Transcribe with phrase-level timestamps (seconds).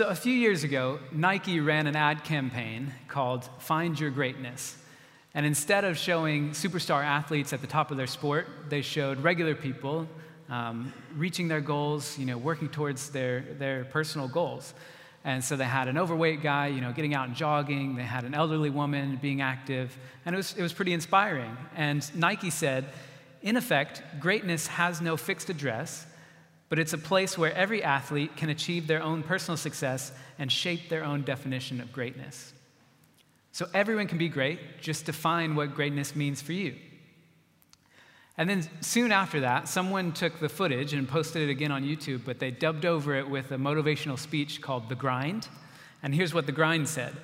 [0.00, 4.78] So, a few years ago, Nike ran an ad campaign called Find Your Greatness.
[5.34, 9.54] And instead of showing superstar athletes at the top of their sport, they showed regular
[9.54, 10.08] people
[10.48, 14.72] um, reaching their goals, you know, working towards their, their personal goals.
[15.24, 17.96] And so they had an overweight guy, you know, getting out and jogging.
[17.96, 19.94] They had an elderly woman being active.
[20.24, 21.54] And it was, it was pretty inspiring.
[21.76, 22.86] And Nike said,
[23.42, 26.06] in effect, greatness has no fixed address
[26.70, 30.88] but it's a place where every athlete can achieve their own personal success and shape
[30.88, 32.54] their own definition of greatness.
[33.52, 36.76] So everyone can be great, just define what greatness means for you.
[38.38, 42.24] And then soon after that, someone took the footage and posted it again on YouTube,
[42.24, 45.48] but they dubbed over it with a motivational speech called The Grind.
[46.04, 47.16] And here's what The Grind said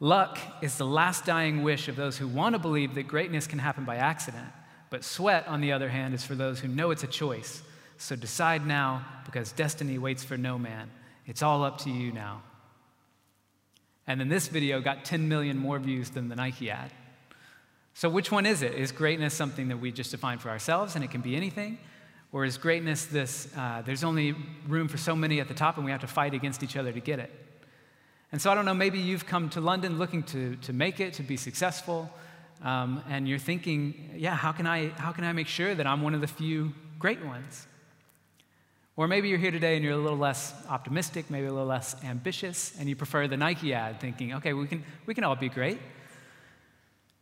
[0.00, 3.60] Luck is the last dying wish of those who want to believe that greatness can
[3.60, 4.48] happen by accident,
[4.90, 7.62] but sweat, on the other hand, is for those who know it's a choice
[7.96, 10.90] so decide now because destiny waits for no man.
[11.26, 12.42] It's all up to you now.
[14.06, 16.90] And then this video got 10 million more views than the Nike ad.
[17.94, 18.74] So, which one is it?
[18.74, 21.78] Is greatness something that we just define for ourselves and it can be anything?
[22.32, 24.34] Or is greatness this, uh, there's only
[24.66, 26.92] room for so many at the top and we have to fight against each other
[26.92, 27.30] to get it?
[28.32, 31.14] And so, I don't know, maybe you've come to London looking to, to make it,
[31.14, 32.12] to be successful,
[32.62, 36.02] um, and you're thinking, yeah, how can, I, how can I make sure that I'm
[36.02, 37.68] one of the few great ones?
[38.96, 41.96] Or maybe you're here today and you're a little less optimistic, maybe a little less
[42.04, 45.48] ambitious, and you prefer the Nike ad, thinking, okay, we can, we can all be
[45.48, 45.80] great.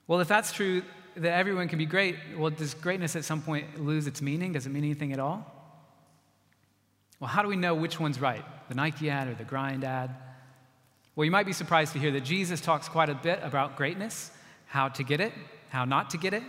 [0.06, 0.82] Well, if that's true,
[1.16, 4.52] that everyone can be great, well, does greatness at some point lose its meaning?
[4.52, 5.50] Does it mean anything at all?
[7.20, 10.10] Well, how do we know which one's right, the Nike ad or the grind ad?
[11.16, 14.30] Well, you might be surprised to hear that Jesus talks quite a bit about greatness,
[14.66, 15.32] how to get it,
[15.70, 16.42] how not to get it.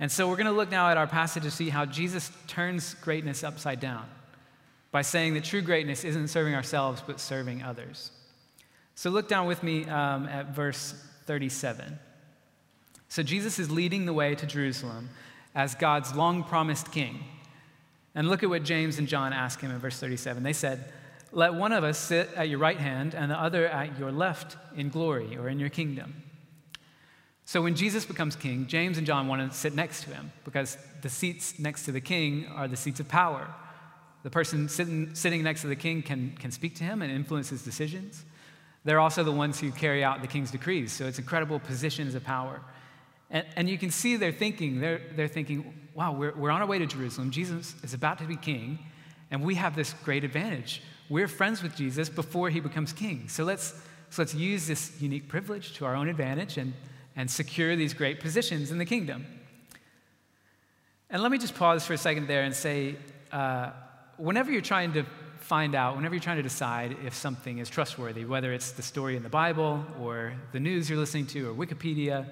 [0.00, 2.94] And so we're going to look now at our passage to see how Jesus turns
[2.94, 4.08] greatness upside down
[4.94, 8.12] by saying that true greatness isn't serving ourselves, but serving others.
[8.94, 11.98] So look down with me um, at verse 37.
[13.08, 15.08] So Jesus is leading the way to Jerusalem
[15.52, 17.24] as God's long promised king.
[18.14, 20.44] And look at what James and John ask him in verse 37.
[20.44, 20.92] They said,
[21.32, 24.56] Let one of us sit at your right hand and the other at your left
[24.76, 26.22] in glory or in your kingdom.
[27.46, 30.78] So when Jesus becomes king, James and John want to sit next to him because
[31.02, 33.52] the seats next to the king are the seats of power.
[34.24, 37.50] The person sitting, sitting next to the king can, can speak to him and influence
[37.50, 38.24] his decisions.
[38.82, 42.24] They're also the ones who carry out the king's decrees, so it's incredible positions of
[42.24, 42.60] power.
[43.30, 44.80] And, and you can see their thinking.
[44.80, 47.30] They're, they're thinking, wow, we're, we're on our way to Jerusalem.
[47.30, 48.78] Jesus is about to be king,
[49.30, 50.82] and we have this great advantage.
[51.10, 53.28] We're friends with Jesus before he becomes king.
[53.28, 53.74] So let's,
[54.08, 56.72] so let's use this unique privilege to our own advantage and,
[57.14, 59.26] and secure these great positions in the kingdom.
[61.10, 62.96] And let me just pause for a second there and say,
[63.30, 63.70] uh,
[64.16, 65.04] whenever you're trying to
[65.38, 69.16] find out, whenever you're trying to decide if something is trustworthy, whether it's the story
[69.16, 72.26] in the Bible or the news you're listening to or Wikipedia,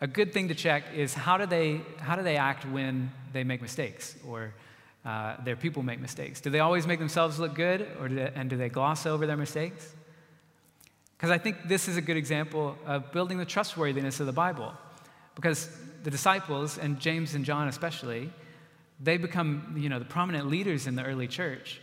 [0.00, 3.42] a good thing to check is how do they, how do they act when they
[3.42, 4.54] make mistakes or
[5.04, 6.40] uh, their people make mistakes?
[6.40, 9.26] Do they always make themselves look good or do they, and do they gloss over
[9.26, 9.92] their mistakes?
[11.16, 14.72] Because I think this is a good example of building the trustworthiness of the Bible.
[15.34, 15.68] Because
[16.04, 18.30] the disciples, and James and John especially,
[19.00, 21.80] they become, you know, the prominent leaders in the early church.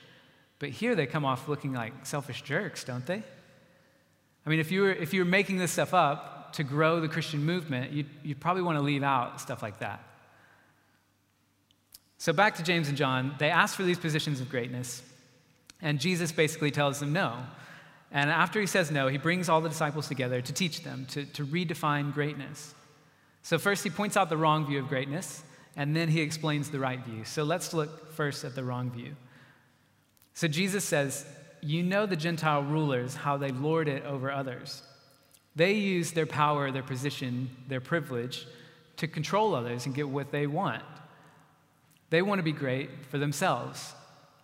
[0.59, 3.23] But here they come off looking like selfish jerks, don't they?
[4.45, 7.07] I mean, if you were, if you were making this stuff up to grow the
[7.07, 10.03] Christian movement, you'd, you'd probably want to leave out stuff like that.
[12.17, 15.03] So back to James and John, they ask for these positions of greatness,
[15.81, 17.37] and Jesus basically tells them no.
[18.11, 21.25] And after he says no, he brings all the disciples together to teach them, to,
[21.25, 22.73] to redefine greatness.
[23.43, 25.43] So first, he points out the wrong view of greatness
[25.75, 27.25] and then he explains the right view.
[27.25, 29.15] So let's look first at the wrong view.
[30.33, 31.25] So Jesus says,
[31.61, 34.83] You know the Gentile rulers, how they lord it over others.
[35.55, 38.45] They use their power, their position, their privilege
[38.97, 40.83] to control others and get what they want.
[42.09, 43.93] They want to be great for themselves,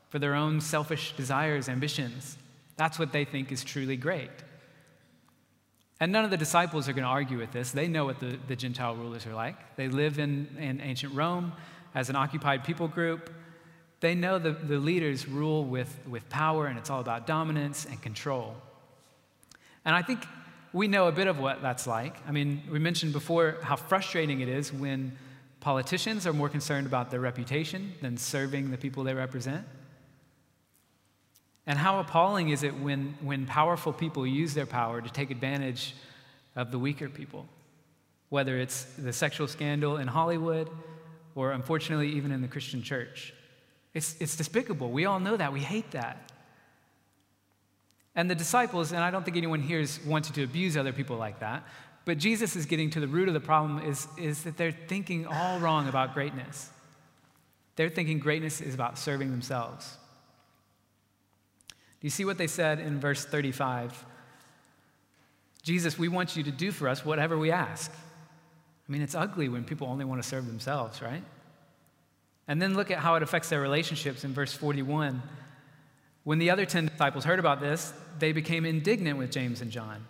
[0.09, 2.37] for their own selfish desires, ambitions.
[2.77, 4.31] That's what they think is truly great.
[6.01, 7.71] And none of the disciples are going to argue with this.
[7.71, 9.75] They know what the, the Gentile rulers are like.
[9.75, 11.53] They live in, in ancient Rome
[11.93, 13.31] as an occupied people group.
[13.99, 18.01] They know the, the leaders rule with, with power, and it's all about dominance and
[18.01, 18.55] control.
[19.85, 20.25] And I think
[20.73, 22.15] we know a bit of what that's like.
[22.27, 25.15] I mean, we mentioned before how frustrating it is when
[25.59, 29.67] politicians are more concerned about their reputation than serving the people they represent.
[31.67, 35.95] And how appalling is it when, when powerful people use their power to take advantage
[36.55, 37.45] of the weaker people?
[38.29, 40.69] Whether it's the sexual scandal in Hollywood
[41.35, 43.33] or unfortunately even in the Christian church.
[43.93, 44.89] It's, it's despicable.
[44.91, 45.53] We all know that.
[45.53, 46.31] We hate that.
[48.15, 51.17] And the disciples, and I don't think anyone here is wanting to abuse other people
[51.17, 51.65] like that,
[52.03, 55.27] but Jesus is getting to the root of the problem is, is that they're thinking
[55.27, 56.69] all wrong about greatness.
[57.75, 59.97] They're thinking greatness is about serving themselves.
[62.01, 64.05] Do you see what they said in verse 35?
[65.61, 67.91] Jesus, we want you to do for us whatever we ask.
[67.91, 71.23] I mean, it's ugly when people only want to serve themselves, right?
[72.47, 75.21] And then look at how it affects their relationships in verse 41.
[76.23, 80.05] When the other 10 disciples heard about this, they became indignant with James and John.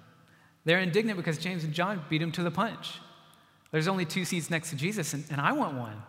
[0.64, 3.00] They're indignant because James and John beat him to the punch.
[3.72, 6.02] There's only two seats next to Jesus, and, and I want one.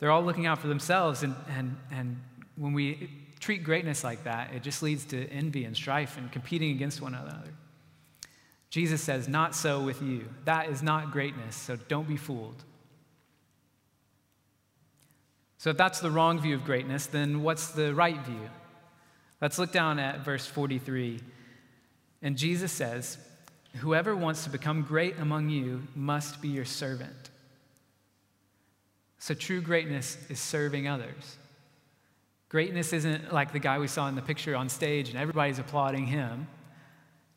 [0.00, 2.20] They're all looking out for themselves, and, and, and
[2.56, 6.70] when we treat greatness like that, it just leads to envy and strife and competing
[6.70, 7.48] against one another.
[8.68, 10.28] Jesus says, Not so with you.
[10.44, 12.62] That is not greatness, so don't be fooled.
[15.58, 18.48] So, if that's the wrong view of greatness, then what's the right view?
[19.40, 21.20] Let's look down at verse 43.
[22.22, 23.18] And Jesus says,
[23.76, 27.30] Whoever wants to become great among you must be your servant.
[29.18, 31.36] So, true greatness is serving others.
[32.50, 36.04] Greatness isn't like the guy we saw in the picture on stage and everybody's applauding
[36.04, 36.48] him.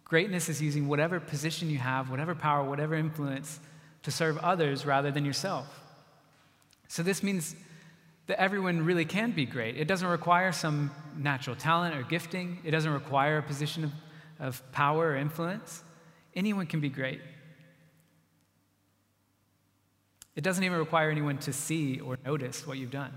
[0.03, 3.59] Greatness is using whatever position you have, whatever power, whatever influence
[4.01, 5.81] to serve others rather than yourself.
[6.87, 7.55] So, this means
[8.25, 9.77] that everyone really can be great.
[9.77, 13.91] It doesn't require some natural talent or gifting, it doesn't require a position of,
[14.39, 15.83] of power or influence.
[16.35, 17.21] Anyone can be great.
[20.35, 23.13] It doesn't even require anyone to see or notice what you've done.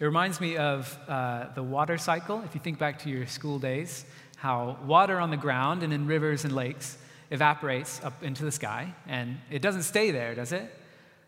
[0.00, 2.42] It reminds me of uh, the water cycle.
[2.44, 4.04] If you think back to your school days,
[4.36, 6.98] how water on the ground and in rivers and lakes
[7.30, 10.68] evaporates up into the sky, and it doesn't stay there, does it?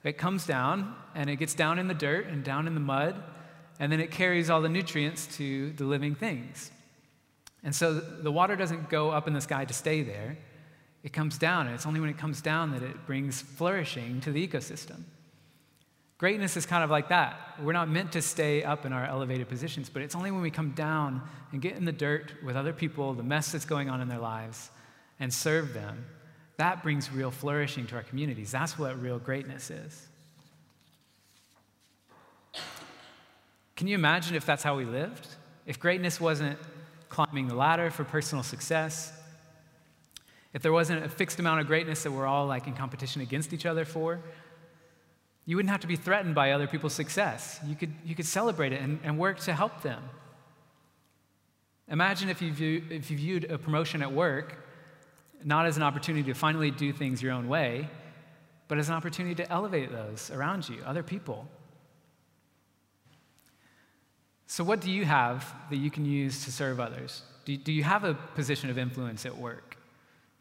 [0.03, 3.23] It comes down and it gets down in the dirt and down in the mud,
[3.79, 6.73] and then it carries all the nutrients to the living things.
[7.63, 10.39] And so the water doesn't go up in the sky to stay there.
[11.05, 14.33] It comes down, and it's only when it comes down that it brings flourishing to
[14.33, 15.05] the ecosystem.
[16.19, 17.39] Greatness is kind of like that.
[17.61, 20.51] We're not meant to stay up in our elevated positions, but it's only when we
[20.51, 21.23] come down
[21.53, 24.19] and get in the dirt with other people, the mess that's going on in their
[24.19, 24.71] lives,
[25.21, 26.07] and serve them
[26.57, 28.51] that brings real flourishing to our communities.
[28.51, 30.07] That's what real greatness is.
[33.77, 35.29] Can you imagine if that's how we lived?
[35.67, 36.59] If greatness wasn't
[37.11, 39.13] climbing the ladder for personal success,
[40.55, 43.53] if there wasn't a fixed amount of greatness that we're all like in competition against
[43.53, 44.21] each other for,
[45.47, 47.61] you wouldn't have to be threatened by other people's success.
[47.65, 50.03] You could, you could celebrate it and, and work to help them.
[51.89, 54.67] Imagine if you, view, if you viewed a promotion at work
[55.45, 57.89] not as an opportunity to finally do things your own way,
[58.69, 61.49] but as an opportunity to elevate those around you, other people.
[64.49, 67.23] So, what do you have that you can use to serve others?
[67.45, 69.77] Do, do you have a position of influence at work?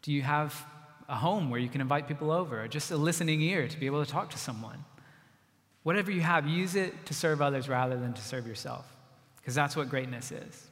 [0.02, 0.66] Do you have
[1.08, 3.86] a home where you can invite people over, or just a listening ear to be
[3.86, 4.84] able to talk to someone?
[5.86, 8.84] Whatever you have, use it to serve others rather than to serve yourself,
[9.36, 10.66] because that's what greatness is.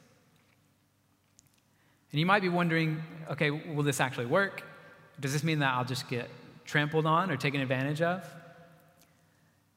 [2.11, 4.61] And you might be wondering okay, will this actually work?
[5.21, 6.29] Does this mean that I'll just get
[6.65, 8.27] trampled on or taken advantage of?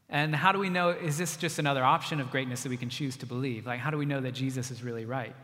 [0.08, 2.90] And how do we know, is this just another option of greatness that we can
[2.90, 3.64] choose to believe?
[3.64, 5.36] Like, how do we know that Jesus is really right?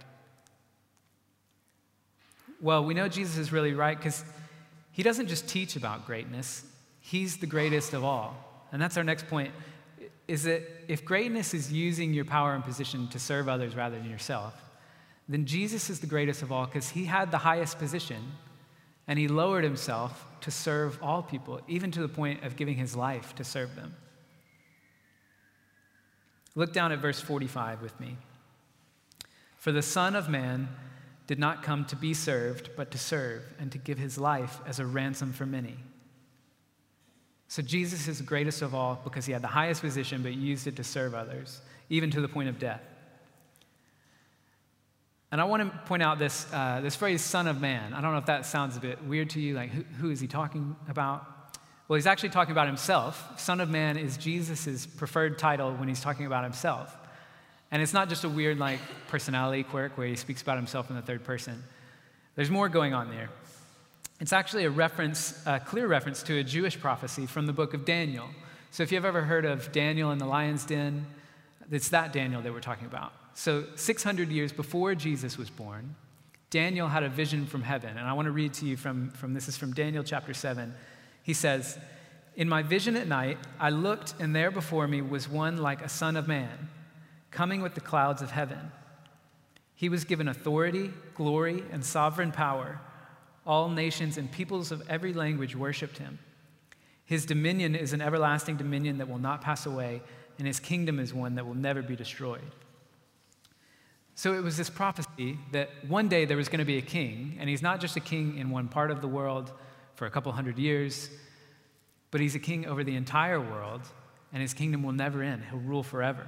[2.60, 4.24] Well, we know Jesus is really right because
[4.90, 6.64] he doesn't just teach about greatness,
[6.98, 8.66] he's the greatest of all.
[8.72, 9.52] And that's our next point
[10.26, 14.08] is that if greatness is using your power and position to serve others rather than
[14.08, 14.54] yourself,
[15.28, 18.32] then Jesus is the greatest of all because he had the highest position
[19.06, 22.96] and he lowered himself to serve all people, even to the point of giving his
[22.96, 23.94] life to serve them.
[26.54, 28.16] Look down at verse 45 with me.
[29.58, 30.68] For the Son of Man
[31.26, 34.78] did not come to be served, but to serve and to give his life as
[34.78, 35.76] a ransom for many.
[37.54, 40.74] So Jesus is greatest of all because he had the highest position, but used it
[40.74, 42.80] to serve others, even to the point of death.
[45.30, 47.94] And I want to point out this, uh, this phrase, Son of Man.
[47.94, 49.54] I don't know if that sounds a bit weird to you.
[49.54, 51.28] Like, who, who is he talking about?
[51.86, 53.38] Well, he's actually talking about himself.
[53.38, 56.96] Son of Man is Jesus' preferred title when he's talking about himself.
[57.70, 60.96] And it's not just a weird, like, personality quirk where he speaks about himself in
[60.96, 61.62] the third person.
[62.34, 63.30] There's more going on there.
[64.24, 67.84] It's actually a reference, a clear reference to a Jewish prophecy from the book of
[67.84, 68.26] Daniel.
[68.70, 71.04] So if you've ever heard of Daniel in the lion's den,
[71.70, 73.12] it's that Daniel that we're talking about.
[73.34, 75.94] So, 600 years before Jesus was born,
[76.48, 77.98] Daniel had a vision from heaven.
[77.98, 80.74] And I want to read to you from, from this is from Daniel chapter 7.
[81.22, 81.78] He says,
[82.34, 85.88] In my vision at night, I looked, and there before me was one like a
[85.90, 86.70] son of man,
[87.30, 88.72] coming with the clouds of heaven.
[89.74, 92.80] He was given authority, glory, and sovereign power.
[93.46, 96.18] All nations and peoples of every language worshiped him.
[97.04, 100.00] His dominion is an everlasting dominion that will not pass away,
[100.38, 102.40] and his kingdom is one that will never be destroyed.
[104.14, 107.36] So it was this prophecy that one day there was going to be a king,
[107.38, 109.52] and he's not just a king in one part of the world
[109.96, 111.10] for a couple hundred years,
[112.10, 113.82] but he's a king over the entire world,
[114.32, 115.42] and his kingdom will never end.
[115.50, 116.26] He'll rule forever.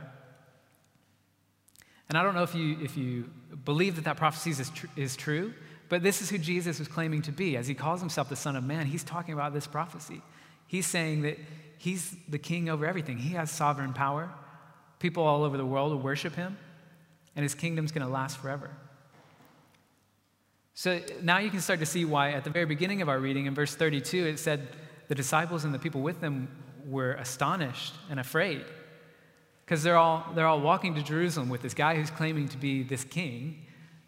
[2.08, 3.30] And I don't know if you, if you
[3.64, 5.54] believe that that prophecy is, tr- is true,
[5.88, 7.56] but this is who Jesus was claiming to be.
[7.56, 10.22] As he calls himself the Son of Man, he's talking about this prophecy.
[10.66, 11.38] He's saying that
[11.78, 14.30] he's the king over everything, he has sovereign power.
[14.98, 16.56] People all over the world will worship him,
[17.36, 18.70] and his kingdom's going to last forever.
[20.74, 23.46] So now you can start to see why, at the very beginning of our reading,
[23.46, 24.68] in verse 32, it said
[25.08, 26.48] the disciples and the people with them
[26.86, 28.64] were astonished and afraid
[29.64, 32.82] because they're all, they're all walking to Jerusalem with this guy who's claiming to be
[32.82, 33.65] this king,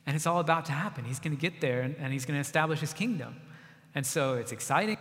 [0.09, 1.05] and it's all about to happen.
[1.05, 3.37] He's going to get there and, and he's going to establish his kingdom.
[3.95, 4.97] And so it's exciting.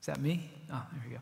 [0.00, 0.48] Is that me?
[0.72, 1.20] Oh, there we go.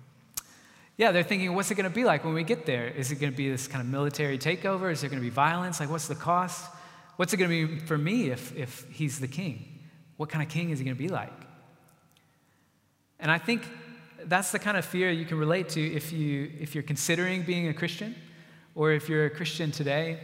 [0.99, 2.87] Yeah, they're thinking, what's it going to be like when we get there?
[2.87, 4.93] Is it going to be this kind of military takeover?
[4.93, 5.81] Is there going to be violence?
[5.81, 6.71] Like, what's the cost?
[7.17, 9.81] What's it going to be for me if, if he's the king?
[10.19, 11.33] What kind of king is he going to be like?
[13.19, 13.67] And I think
[14.27, 17.69] that's the kind of fear you can relate to if, you, if you're considering being
[17.69, 18.15] a Christian
[18.75, 20.21] or if you're a Christian today.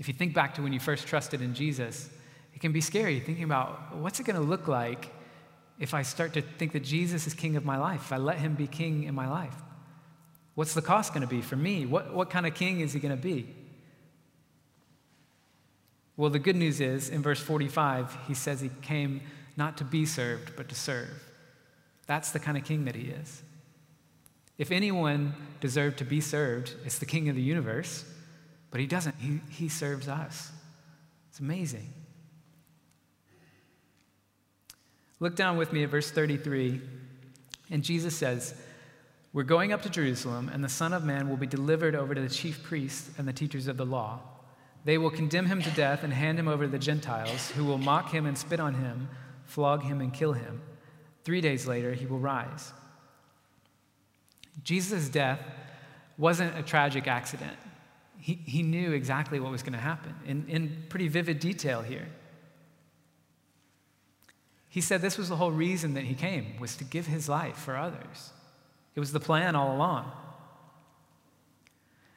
[0.00, 2.08] If you think back to when you first trusted in Jesus,
[2.54, 5.12] it can be scary thinking about what's it going to look like
[5.78, 8.38] if I start to think that Jesus is king of my life, if I let
[8.38, 9.54] him be king in my life.
[10.54, 11.86] What's the cost going to be for me?
[11.86, 13.54] What, what kind of king is he going to be?
[16.16, 19.20] Well, the good news is in verse 45, he says he came
[19.56, 21.22] not to be served, but to serve.
[22.06, 23.42] That's the kind of king that he is.
[24.58, 28.04] If anyone deserved to be served, it's the king of the universe,
[28.70, 29.16] but he doesn't.
[29.16, 30.50] He, he serves us.
[31.28, 31.92] It's amazing.
[35.18, 36.80] Look down with me at verse 33,
[37.70, 38.54] and Jesus says,
[39.34, 42.20] We're going up to Jerusalem, and the Son of Man will be delivered over to
[42.20, 44.20] the chief priests and the teachers of the law.
[44.84, 47.76] They will condemn him to death and hand him over to the Gentiles, who will
[47.76, 49.08] mock him and spit on him,
[49.44, 50.62] flog him and kill him.
[51.22, 52.72] Three days later, he will rise.
[54.62, 55.40] Jesus' death
[56.16, 57.56] wasn't a tragic accident.
[58.20, 62.06] He, he knew exactly what was going to happen in, in pretty vivid detail here.
[64.68, 67.56] He said this was the whole reason that he came, was to give his life
[67.56, 68.30] for others.
[68.94, 70.12] It was the plan all along.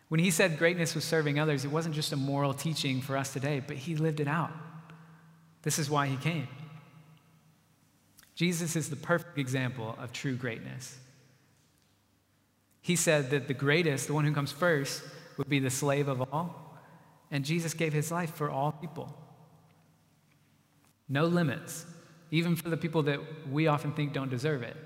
[0.10, 3.34] When he said greatness was serving others, it wasn't just a moral teaching for us
[3.34, 4.52] today, but he lived it out.
[5.64, 6.48] This is why he came.
[8.36, 10.98] Jesus is the perfect example of true greatness.
[12.82, 15.02] He said that the greatest, the one who comes first,
[15.38, 16.78] would be the slave of all,
[17.32, 19.18] and Jesus gave his life for all people.
[21.10, 21.86] No limits,
[22.32, 23.20] even for the people that
[23.52, 24.78] we often think don't deserve it,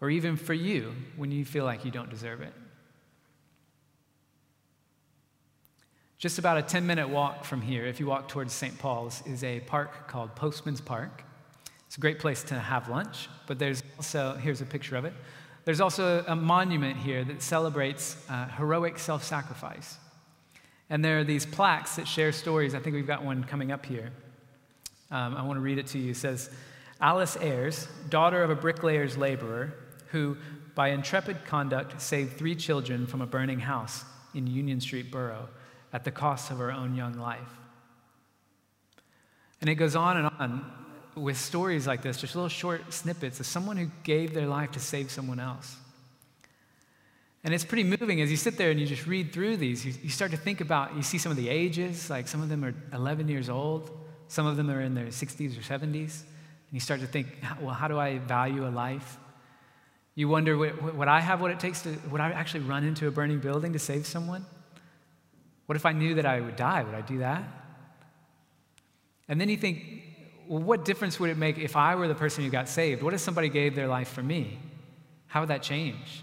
[0.00, 2.52] or even for you when you feel like you don't deserve it.
[6.18, 8.78] Just about a 10 minute walk from here, if you walk towards St.
[8.78, 11.22] Paul's, is a park called Postman's Park.
[11.86, 15.12] It's a great place to have lunch, but there's also, here's a picture of it.
[15.64, 19.96] There's also a monument here that celebrates uh, heroic self sacrifice.
[20.90, 22.74] And there are these plaques that share stories.
[22.74, 24.12] I think we've got one coming up here.
[25.10, 26.10] Um, I want to read it to you.
[26.10, 26.50] It says
[27.00, 29.74] Alice Ayres, daughter of a bricklayer's laborer,
[30.08, 30.36] who,
[30.74, 34.04] by intrepid conduct, saved three children from a burning house
[34.34, 35.48] in Union Street Borough
[35.92, 37.40] at the cost of her own young life.
[39.60, 40.83] And it goes on and on
[41.16, 44.80] with stories like this, just little short snippets of someone who gave their life to
[44.80, 45.76] save someone else.
[47.44, 49.84] And it's pretty moving as you sit there and you just read through these.
[49.84, 52.48] You, you, start to think about, you see some of the ages, like some of
[52.48, 53.90] them are 11 years old,
[54.28, 55.92] some of them are in their 60s or 70s.
[55.92, 57.26] And you start to think,
[57.60, 59.18] well, how do I value a life?
[60.14, 63.10] You wonder, would I have what it takes to, would I actually run into a
[63.10, 64.46] burning building to save someone?
[65.66, 66.82] What if I knew that I would die?
[66.82, 67.42] Would I do that?
[69.28, 70.03] And then you think,
[70.48, 73.02] well, what difference would it make if I were the person who got saved?
[73.02, 74.58] What if somebody gave their life for me?
[75.26, 76.22] How would that change?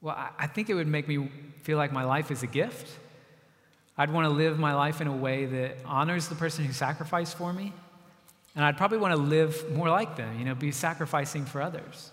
[0.00, 1.30] Well, I think it would make me
[1.62, 2.88] feel like my life is a gift.
[3.96, 7.36] I'd want to live my life in a way that honors the person who sacrificed
[7.36, 7.72] for me.
[8.54, 12.12] And I'd probably want to live more like them, you know, be sacrificing for others.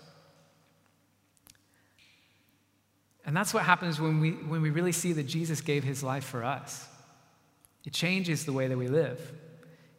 [3.24, 6.24] And that's what happens when we, when we really see that Jesus gave his life
[6.24, 6.88] for us.
[7.84, 9.32] It changes the way that we live.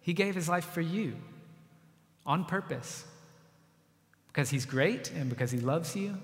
[0.07, 1.17] He gave his life for you
[2.25, 3.03] on purpose
[4.27, 6.17] because he's great and because he loves you.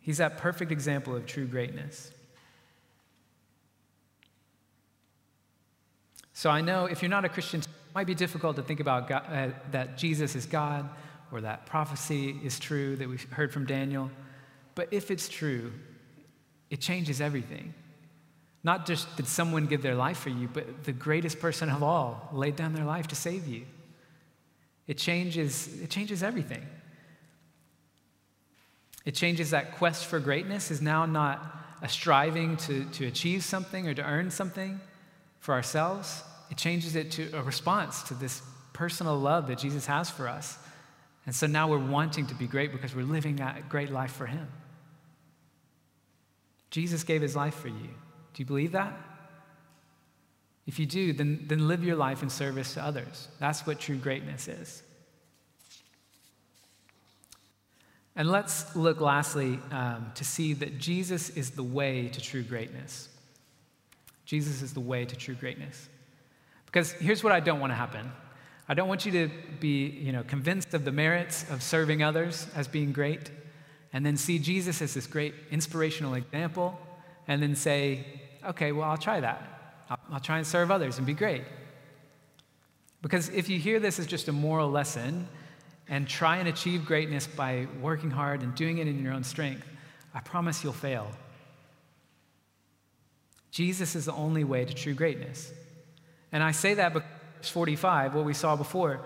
[0.00, 2.10] He's that perfect example of true greatness.
[6.34, 9.08] So I know if you're not a Christian, it might be difficult to think about
[9.08, 10.86] God, uh, that Jesus is God
[11.32, 14.10] or that prophecy is true that we heard from Daniel.
[14.74, 15.72] But if it's true,
[16.68, 17.72] it changes everything.
[18.64, 22.30] Not just did someone give their life for you, but the greatest person of all
[22.32, 23.66] laid down their life to save you.
[24.86, 26.66] It changes, it changes everything.
[29.04, 31.44] It changes that quest for greatness is now not
[31.82, 34.80] a striving to, to achieve something or to earn something
[35.40, 36.22] for ourselves.
[36.50, 38.40] It changes it to a response to this
[38.72, 40.56] personal love that Jesus has for us.
[41.26, 44.26] And so now we're wanting to be great because we're living that great life for
[44.26, 44.48] Him.
[46.70, 47.90] Jesus gave His life for you.
[48.34, 48.92] Do you believe that?
[50.66, 53.28] If you do, then, then live your life in service to others.
[53.38, 54.82] That's what true greatness is.
[58.16, 63.08] And let's look lastly um, to see that Jesus is the way to true greatness.
[64.24, 65.88] Jesus is the way to true greatness.
[66.66, 68.10] Because here's what I don't want to happen
[68.66, 72.46] I don't want you to be you know, convinced of the merits of serving others
[72.54, 73.30] as being great,
[73.92, 76.78] and then see Jesus as this great inspirational example,
[77.28, 78.06] and then say,
[78.46, 79.84] okay, well, I'll try that.
[79.90, 81.42] I'll, I'll try and serve others and be great.
[83.02, 85.28] Because if you hear this as just a moral lesson
[85.88, 89.66] and try and achieve greatness by working hard and doing it in your own strength,
[90.14, 91.10] I promise you'll fail.
[93.50, 95.52] Jesus is the only way to true greatness.
[96.32, 99.00] And I say that because 45, what we saw before,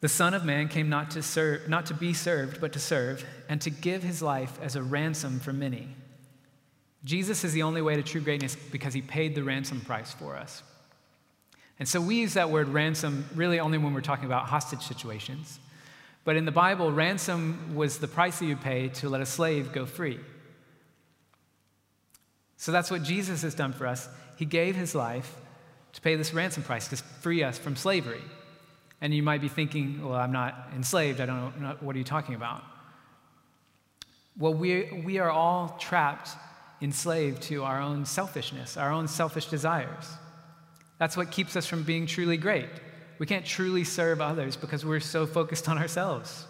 [0.00, 3.24] the Son of Man came not to, serve, not to be served, but to serve,
[3.48, 5.94] and to give his life as a ransom for many.
[7.04, 10.36] Jesus is the only way to true greatness because he paid the ransom price for
[10.36, 10.62] us.
[11.78, 15.58] And so we use that word ransom really only when we're talking about hostage situations.
[16.24, 19.72] But in the Bible, ransom was the price that you pay to let a slave
[19.72, 20.20] go free.
[22.56, 24.08] So that's what Jesus has done for us.
[24.36, 25.34] He gave his life
[25.94, 28.22] to pay this ransom price to free us from slavery.
[29.00, 31.20] And you might be thinking, well, I'm not enslaved.
[31.20, 31.76] I don't know.
[31.80, 32.62] What are you talking about?
[34.38, 36.30] Well, we, we are all trapped
[36.82, 40.08] enslaved to our own selfishness, our own selfish desires.
[40.98, 42.68] That's what keeps us from being truly great.
[43.18, 46.44] We can't truly serve others because we're so focused on ourselves.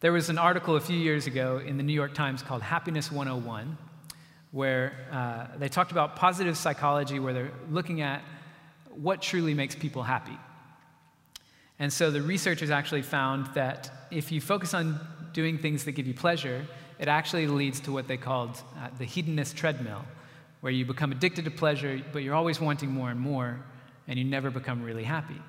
[0.00, 3.10] There was an article a few years ago in the New York Times called Happiness
[3.10, 3.76] 101,
[4.52, 8.22] where uh, they talked about positive psychology, where they're looking at
[8.90, 10.38] what truly makes people happy.
[11.78, 15.00] And so the researchers actually found that if you focus on
[15.32, 16.64] doing things that give you pleasure,
[16.98, 20.04] it actually leads to what they called uh, the hedonist treadmill,
[20.60, 23.60] where you become addicted to pleasure, but you're always wanting more and more,
[24.08, 25.40] and you never become really happy.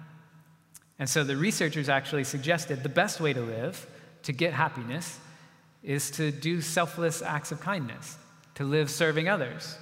[0.98, 3.86] And so the researchers actually suggested the best way to live,
[4.24, 5.20] to get happiness,
[5.84, 8.18] is to do selfless acts of kindness,
[8.56, 9.78] to live serving others.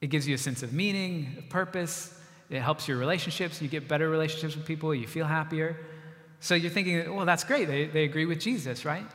[0.00, 2.20] It gives you a sense of meaning, of purpose.
[2.50, 3.62] It helps your relationships.
[3.62, 4.94] You get better relationships with people.
[4.94, 5.78] You feel happier.
[6.44, 7.68] So you're thinking, well, that's great.
[7.68, 9.06] They, they agree with Jesus, right?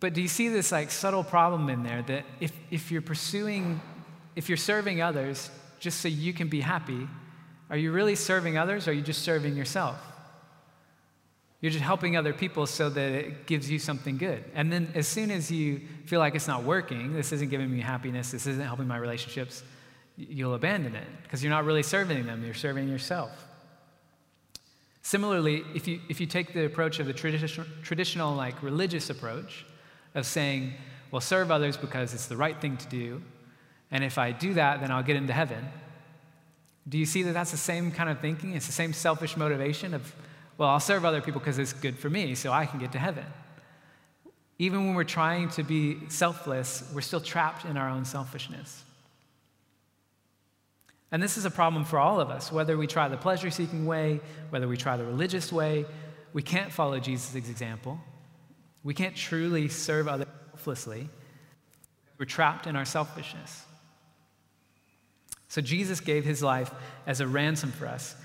[0.00, 3.80] But do you see this like subtle problem in there that if, if you're pursuing,
[4.36, 7.08] if you're serving others just so you can be happy,
[7.70, 9.96] are you really serving others or are you just serving yourself?
[11.62, 14.44] You're just helping other people so that it gives you something good.
[14.54, 17.80] And then as soon as you feel like it's not working, this isn't giving me
[17.80, 19.62] happiness, this isn't helping my relationships,
[20.18, 23.30] you'll abandon it because you're not really serving them, you're serving yourself.
[25.02, 29.66] Similarly, if you, if you take the approach of the traditional, traditional, like religious approach
[30.14, 30.72] of saying,
[31.10, 33.22] well, serve others because it's the right thing to do,
[33.90, 35.66] and if I do that, then I'll get into heaven.
[36.88, 38.54] Do you see that that's the same kind of thinking?
[38.54, 40.14] It's the same selfish motivation of,
[40.56, 42.98] well, I'll serve other people because it's good for me, so I can get to
[42.98, 43.26] heaven.
[44.58, 48.84] Even when we're trying to be selfless, we're still trapped in our own selfishness.
[51.12, 53.84] And this is a problem for all of us, whether we try the pleasure seeking
[53.84, 54.20] way,
[54.50, 55.84] whether we try the religious way,
[56.32, 58.00] we can't follow Jesus' example.
[58.82, 61.10] We can't truly serve others selflessly.
[62.18, 63.64] We're trapped in our selfishness.
[65.48, 66.72] So Jesus gave his life
[67.06, 68.16] as a ransom for us.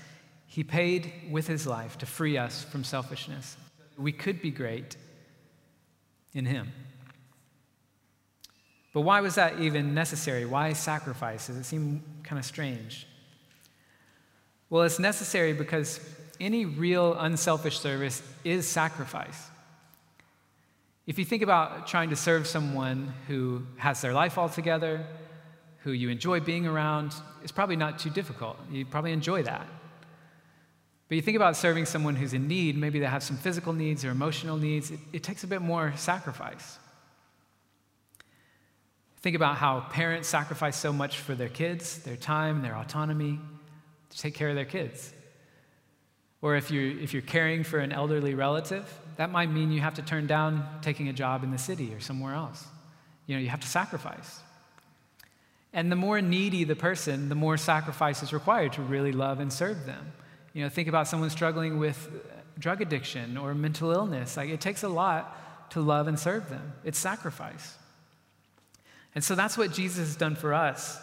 [0.46, 3.56] He paid with his life to free us from selfishness.
[3.98, 4.96] We could be great
[6.32, 6.72] in him.
[8.98, 10.44] But why was that even necessary?
[10.44, 11.46] Why sacrifice?
[11.46, 13.06] Does it seem kind of strange?
[14.70, 16.00] Well, it's necessary because
[16.40, 19.50] any real unselfish service is sacrifice.
[21.06, 25.06] If you think about trying to serve someone who has their life all together,
[25.84, 28.56] who you enjoy being around, it's probably not too difficult.
[28.68, 29.68] You probably enjoy that.
[31.08, 34.04] But you think about serving someone who's in need, maybe they have some physical needs
[34.04, 36.80] or emotional needs, it, it takes a bit more sacrifice.
[39.28, 43.38] Think about how parents sacrifice so much for their kids, their time, their autonomy
[44.08, 45.12] to take care of their kids.
[46.40, 49.92] Or if you're, if you're caring for an elderly relative, that might mean you have
[49.96, 52.64] to turn down taking a job in the city or somewhere else.
[53.26, 54.40] You know, you have to sacrifice.
[55.74, 59.52] And the more needy the person, the more sacrifice is required to really love and
[59.52, 60.10] serve them.
[60.54, 62.08] You know, think about someone struggling with
[62.58, 64.38] drug addiction or mental illness.
[64.38, 67.74] Like, it takes a lot to love and serve them, it's sacrifice.
[69.14, 70.98] And so that's what Jesus has done for us.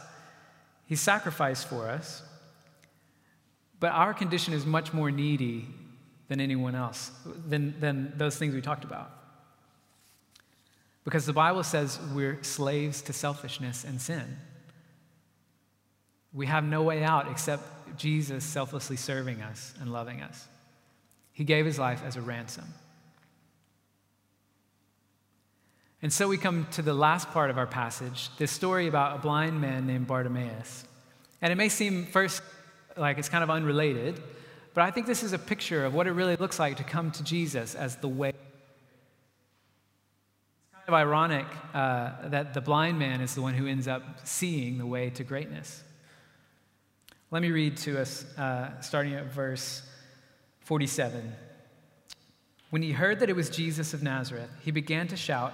[0.86, 2.22] He sacrificed for us.
[3.80, 5.68] But our condition is much more needy
[6.28, 7.12] than anyone else,
[7.48, 9.12] than, than those things we talked about.
[11.04, 14.38] Because the Bible says we're slaves to selfishness and sin.
[16.34, 20.48] We have no way out except Jesus selflessly serving us and loving us.
[21.32, 22.66] He gave his life as a ransom.
[26.02, 29.20] And so we come to the last part of our passage, this story about a
[29.20, 30.86] blind man named Bartimaeus.
[31.42, 32.42] And it may seem first
[32.98, 34.22] like it's kind of unrelated,
[34.74, 37.12] but I think this is a picture of what it really looks like to come
[37.12, 38.30] to Jesus as the way.
[38.30, 38.38] It's
[40.74, 44.78] kind of ironic uh, that the blind man is the one who ends up seeing
[44.78, 45.84] the way to greatness.
[47.32, 49.82] Let me read to us, uh, starting at verse
[50.62, 51.34] 47.
[52.70, 55.54] When he heard that it was Jesus of Nazareth, he began to shout,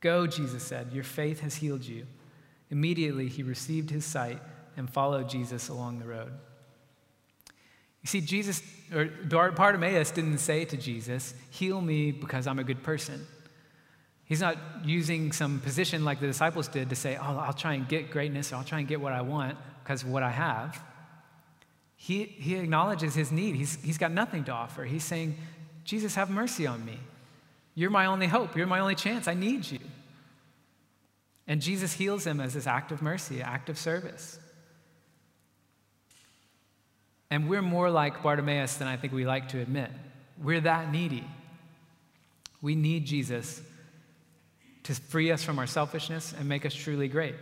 [0.00, 2.06] Go, Jesus said, your faith has healed you.
[2.70, 4.38] Immediately he received his sight
[4.76, 6.32] and followed Jesus along the road.
[8.02, 8.62] You see, Jesus,
[8.94, 9.06] or
[9.50, 13.26] Bartimaeus didn't say to Jesus, Heal me because I'm a good person.
[14.24, 17.88] He's not using some position like the disciples did to say, Oh, I'll try and
[17.88, 20.80] get greatness, or I'll try and get what I want because of what I have.
[21.96, 23.56] He, he acknowledges his need.
[23.56, 24.84] He's, he's got nothing to offer.
[24.84, 25.36] He's saying,
[25.82, 26.98] Jesus, have mercy on me.
[27.78, 28.56] You're my only hope.
[28.56, 29.28] You're my only chance.
[29.28, 29.78] I need you.
[31.46, 34.36] And Jesus heals him as his act of mercy, act of service.
[37.30, 39.92] And we're more like Bartimaeus than I think we like to admit.
[40.42, 41.24] We're that needy.
[42.60, 43.62] We need Jesus
[44.82, 47.36] to free us from our selfishness and make us truly great.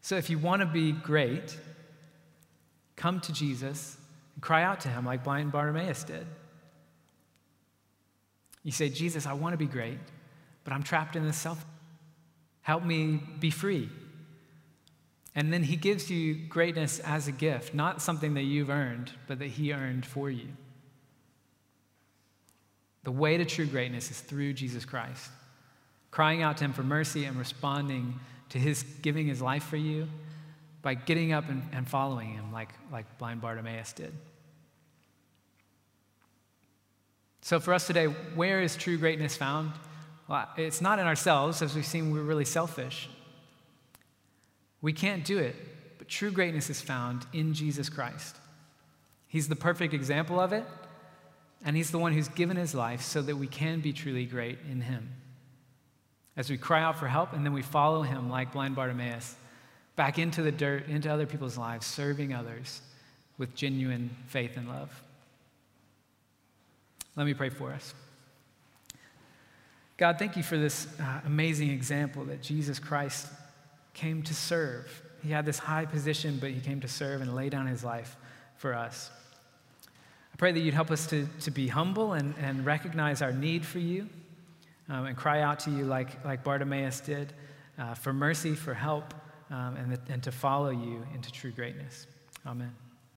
[0.00, 1.56] So if you want to be great,
[2.96, 3.96] come to Jesus
[4.34, 6.26] and cry out to him like blind Bartimaeus did.
[8.62, 9.98] You say, Jesus, I want to be great,
[10.64, 11.64] but I'm trapped in this self.
[12.62, 13.90] Help me be free.
[15.34, 19.38] And then he gives you greatness as a gift, not something that you've earned, but
[19.38, 20.48] that he earned for you.
[23.04, 25.30] The way to true greatness is through Jesus Christ.
[26.10, 28.20] Crying out to him for mercy and responding
[28.50, 30.06] to his giving his life for you
[30.82, 34.12] by getting up and, and following him like, like blind Bartimaeus did.
[37.42, 39.72] So, for us today, where is true greatness found?
[40.28, 43.10] Well, it's not in ourselves, as we've seen, we're really selfish.
[44.80, 45.56] We can't do it,
[45.98, 48.36] but true greatness is found in Jesus Christ.
[49.26, 50.64] He's the perfect example of it,
[51.64, 54.58] and He's the one who's given His life so that we can be truly great
[54.70, 55.10] in Him.
[56.36, 59.34] As we cry out for help, and then we follow Him like blind Bartimaeus
[59.96, 62.82] back into the dirt, into other people's lives, serving others
[63.36, 65.02] with genuine faith and love.
[67.16, 67.94] Let me pray for us.
[69.96, 73.28] God, thank you for this uh, amazing example that Jesus Christ
[73.94, 75.02] came to serve.
[75.22, 78.16] He had this high position, but he came to serve and lay down his life
[78.56, 79.10] for us.
[80.32, 83.64] I pray that you'd help us to, to be humble and, and recognize our need
[83.64, 84.08] for you
[84.88, 87.32] um, and cry out to you like, like Bartimaeus did
[87.78, 89.14] uh, for mercy, for help,
[89.50, 92.06] um, and, the, and to follow you into true greatness.
[92.46, 92.74] Amen.